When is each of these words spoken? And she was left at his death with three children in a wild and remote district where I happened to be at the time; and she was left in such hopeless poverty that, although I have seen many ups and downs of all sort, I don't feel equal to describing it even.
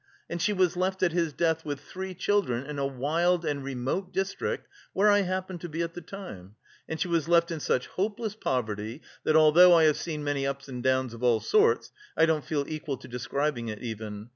And 0.31 0.41
she 0.41 0.51
was 0.51 0.75
left 0.75 1.03
at 1.03 1.11
his 1.11 1.31
death 1.31 1.63
with 1.63 1.79
three 1.79 2.15
children 2.15 2.65
in 2.65 2.79
a 2.79 2.87
wild 2.87 3.45
and 3.45 3.63
remote 3.63 4.11
district 4.11 4.67
where 4.93 5.11
I 5.11 5.21
happened 5.21 5.61
to 5.61 5.69
be 5.69 5.83
at 5.83 5.93
the 5.93 6.01
time; 6.01 6.55
and 6.89 6.99
she 6.99 7.07
was 7.07 7.27
left 7.27 7.51
in 7.51 7.59
such 7.59 7.85
hopeless 7.85 8.33
poverty 8.33 9.03
that, 9.25 9.35
although 9.37 9.75
I 9.75 9.83
have 9.83 9.97
seen 9.97 10.23
many 10.23 10.47
ups 10.47 10.67
and 10.67 10.81
downs 10.81 11.13
of 11.13 11.21
all 11.21 11.39
sort, 11.39 11.91
I 12.17 12.25
don't 12.25 12.43
feel 12.43 12.65
equal 12.67 12.97
to 12.97 13.07
describing 13.07 13.67
it 13.67 13.83
even. 13.83 14.29